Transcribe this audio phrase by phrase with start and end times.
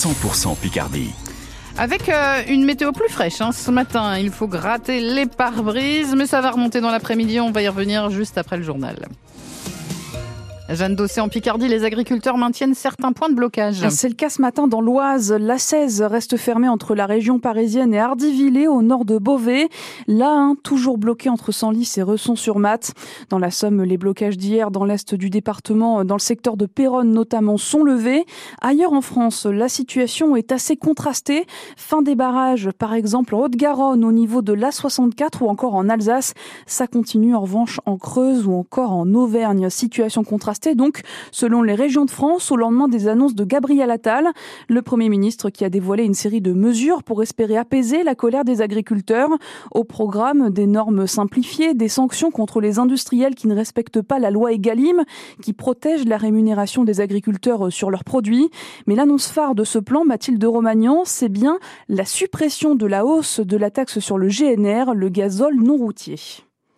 [0.00, 1.10] 100% Picardie.
[1.76, 3.52] Avec euh, une météo plus fraîche hein.
[3.52, 7.60] ce matin, il faut gratter les pare-brises, mais ça va remonter dans l'après-midi, on va
[7.60, 8.96] y revenir juste après le journal.
[10.72, 13.88] Jeanne Dossé en Picardie, les agriculteurs maintiennent certains points de blocage.
[13.88, 15.32] C'est le cas ce matin dans l'Oise.
[15.32, 19.68] La 16 reste fermée entre la région parisienne et Hardivillé au nord de Beauvais.
[20.06, 22.92] La 1 toujours bloqué entre Senlis et Resson-sur-Mat.
[23.30, 27.10] Dans la Somme, les blocages d'hier dans l'est du département, dans le secteur de Péronne
[27.10, 28.24] notamment, sont levés.
[28.60, 31.46] Ailleurs en France, la situation est assez contrastée.
[31.76, 36.34] Fin des barrages, par exemple en Haute-Garonne au niveau de l'A64 ou encore en Alsace.
[36.66, 39.68] Ça continue en revanche en Creuse ou encore en Auvergne.
[39.68, 41.00] Situation contrastée donc
[41.32, 44.28] selon les régions de France au lendemain des annonces de Gabriel Attal,
[44.68, 48.44] le Premier ministre qui a dévoilé une série de mesures pour espérer apaiser la colère
[48.44, 49.30] des agriculteurs.
[49.72, 54.30] Au programme, des normes simplifiées, des sanctions contre les industriels qui ne respectent pas la
[54.30, 55.04] loi Egalim,
[55.42, 58.50] qui protège la rémunération des agriculteurs sur leurs produits.
[58.86, 63.40] Mais l'annonce phare de ce plan, Mathilde Romagnan, c'est bien la suppression de la hausse
[63.40, 66.16] de la taxe sur le GNR, le gazole non routier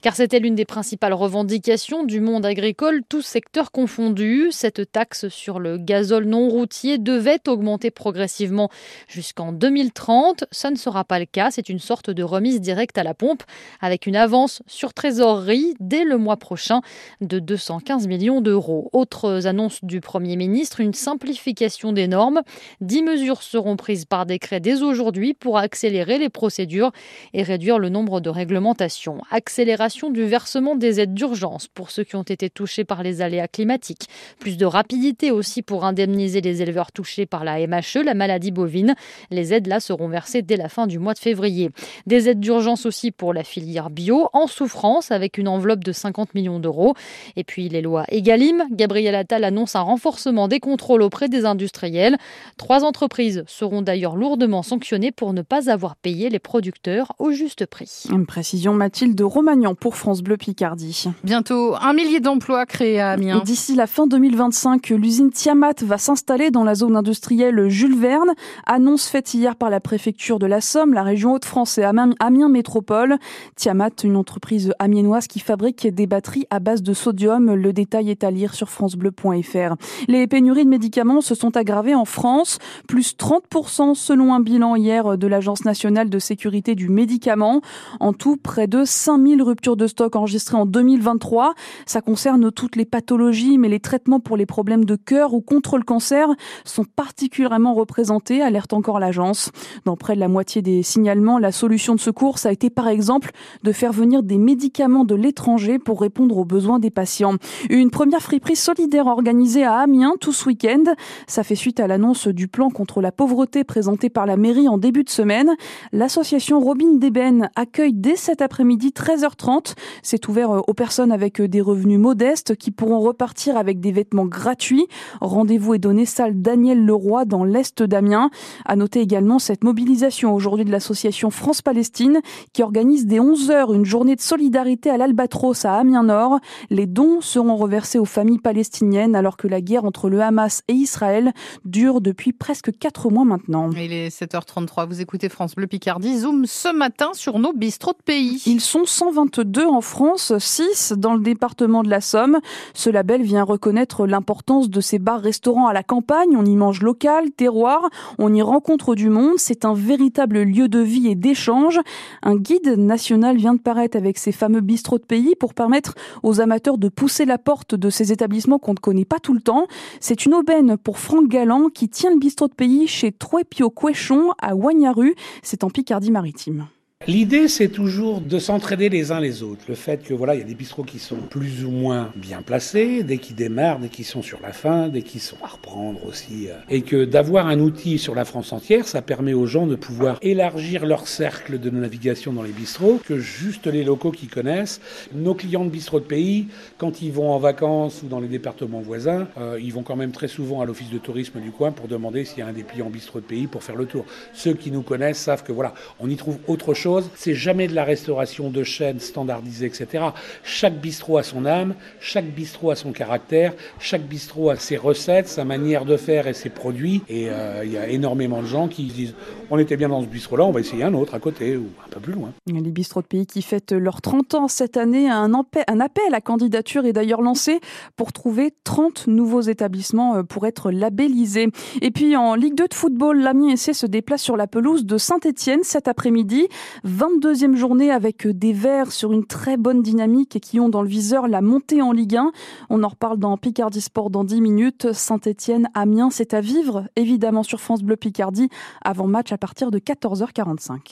[0.02, 4.48] car c'était l'une des principales revendications du monde agricole, tous secteurs confondus.
[4.50, 8.68] Cette taxe sur le gazole non routier devait augmenter progressivement
[9.06, 10.44] jusqu'en 2030.
[10.50, 13.44] Ça ne sera pas le cas, c'est une sorte de remise directe à la pompe
[13.80, 16.80] avec une avance sur trésorerie dès le mois prochain
[17.20, 18.90] de 215 millions d'euros.
[18.92, 22.42] Autres annonces du Premier ministre, une simplification des normes.
[22.80, 26.90] Dix mesures seront prises par décret dès aujourd'hui pour accélérer les procédures
[27.34, 29.20] et réduire le nombre de réglementations.
[29.30, 33.46] Accélération du versement des aides d'urgence pour ceux qui ont été touchés par les aléas
[33.46, 34.08] climatiques.
[34.38, 38.94] Plus de rapidité aussi pour indemniser les éleveurs touchés par la MHE, la maladie bovine.
[39.30, 41.70] Les aides là seront versées dès la fin du mois de février.
[42.06, 46.34] Des aides d'urgence aussi pour la filière bio en souffrance avec une enveloppe de 50
[46.34, 46.94] millions d'euros.
[47.36, 48.64] Et puis les lois Egalim.
[48.70, 52.16] Gabriel Attal annonce un renforcement des contrôles auprès des industriels.
[52.56, 57.66] Trois entreprises seront d'ailleurs lourdement sanctionnées pour ne pas avoir payé les producteurs au juste
[57.66, 58.04] prix.
[58.10, 61.06] Une précision Mathilde Romagnan pour France Bleu Picardie.
[61.24, 63.42] Bientôt un millier d'emplois créés à Amiens.
[63.44, 68.30] D'ici la fin 2025, l'usine Tiamat va s'installer dans la zone industrielle Jules Verne.
[68.64, 73.18] Annonce faite hier par la préfecture de la Somme, la région Hauts-de-France et Amiens Métropole.
[73.56, 77.52] Tiamat, une entreprise amiénoise qui fabrique des batteries à base de sodium.
[77.52, 79.74] Le détail est à lire sur francebleu.fr.
[80.06, 85.18] Les pénuries de médicaments se sont aggravées en France, plus 30% selon un bilan hier
[85.18, 87.62] de l'Agence nationale de sécurité du médicament.
[87.98, 91.54] En tout, près de 5000 ruptures de stock enregistrée en 2023.
[91.86, 95.76] Ça concerne toutes les pathologies, mais les traitements pour les problèmes de cœur ou contre
[95.76, 96.28] le cancer
[96.64, 99.50] sont particulièrement représentés, alerte encore l'agence.
[99.84, 102.88] Dans près de la moitié des signalements, la solution de secours, ça a été par
[102.88, 103.30] exemple
[103.62, 107.34] de faire venir des médicaments de l'étranger pour répondre aux besoins des patients.
[107.70, 110.84] Une première friperie solidaire organisée à Amiens tout ce week-end.
[111.26, 114.78] Ça fait suite à l'annonce du plan contre la pauvreté présenté par la mairie en
[114.78, 115.50] début de semaine.
[115.92, 119.61] L'association Robin Deben accueille dès cet après-midi 13h30
[120.02, 123.92] c'est ouvert euh, aux personnes avec euh, des revenus modestes qui pourront repartir avec des
[123.92, 124.86] vêtements gratuits.
[125.20, 128.30] Rendez-vous est donné salle Daniel Leroy dans l'Est d'Amiens.
[128.64, 132.20] À noter également cette mobilisation aujourd'hui de l'association France-Palestine
[132.52, 136.38] qui organise dès 11h une journée de solidarité à l'Albatros à Amiens-Nord.
[136.70, 140.74] Les dons seront reversés aux familles palestiniennes alors que la guerre entre le Hamas et
[140.74, 141.32] Israël
[141.64, 143.70] dure depuis presque 4 mois maintenant.
[143.72, 146.18] Il est 7h33, vous écoutez France Bleu Picardie.
[146.18, 148.42] Zoom ce matin sur nos bistrots de pays.
[148.46, 152.40] Ils sont 122 deux en France, 6 dans le département de la Somme.
[152.74, 156.36] Ce label vient reconnaître l'importance de ces bars-restaurants à la campagne.
[156.36, 159.34] On y mange local, terroir, on y rencontre du monde.
[159.36, 161.78] C'est un véritable lieu de vie et d'échange.
[162.22, 166.40] Un guide national vient de paraître avec ces fameux bistrots de pays pour permettre aux
[166.40, 169.66] amateurs de pousser la porte de ces établissements qu'on ne connaît pas tout le temps.
[170.00, 174.30] C'est une aubaine pour Franck Galland qui tient le bistrot de pays chez Troepio Quéchon
[174.40, 175.14] à Wagnaru.
[175.42, 176.66] C'est en Picardie-Maritime.
[177.08, 179.62] L'idée, c'est toujours de s'entraider les uns les autres.
[179.68, 182.42] Le fait que voilà, il y a des bistrots qui sont plus ou moins bien
[182.42, 185.98] placés, dès qu'ils démarrent, dès qu'ils sont sur la fin, dès qu'ils sont à reprendre
[186.06, 189.66] aussi, euh, et que d'avoir un outil sur la France entière, ça permet aux gens
[189.66, 194.28] de pouvoir élargir leur cercle de navigation dans les bistrots que juste les locaux qui
[194.28, 194.80] connaissent.
[195.12, 196.46] Nos clients de bistrots de pays,
[196.78, 200.12] quand ils vont en vacances ou dans les départements voisins, euh, ils vont quand même
[200.12, 202.62] très souvent à l'office de tourisme du coin pour demander s'il y a un des
[202.62, 204.04] clients bistrot de pays pour faire le tour.
[204.32, 207.74] Ceux qui nous connaissent savent que voilà, on y trouve autre chose c'est jamais de
[207.74, 210.04] la restauration de chaîne standardisée, etc.
[210.44, 215.28] Chaque bistrot a son âme, chaque bistrot a son caractère, chaque bistrot a ses recettes,
[215.28, 217.02] sa manière de faire et ses produits.
[217.08, 219.14] Et euh, il y a énormément de gens qui disent
[219.50, 221.88] on était bien dans ce bistrot-là, on va essayer un autre à côté ou un
[221.90, 222.32] peu plus loin.
[222.46, 226.20] Les bistrots de pays qui fêtent leurs 30 ans cette année, un, un appel à
[226.20, 227.60] candidature est d'ailleurs lancé
[227.96, 231.48] pour trouver 30 nouveaux établissements euh, pour être labellisés.
[231.80, 234.98] Et puis en Ligue 2 de football, l'Amiens SC se déplace sur la pelouse de
[234.98, 236.48] Saint-Etienne cet après-midi.
[236.84, 240.88] 22e journée avec des Verts sur une très bonne dynamique et qui ont dans le
[240.88, 242.32] viseur la montée en Ligue 1.
[242.70, 244.92] On en reparle dans Picardie Sport dans 10 minutes.
[244.92, 248.48] Saint-Etienne, Amiens, c'est à vivre évidemment sur France Bleu Picardie
[248.82, 250.90] avant match à partir de 14h45.